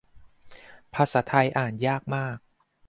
[0.93, 2.37] ภาษาไทยอ่านยากมาก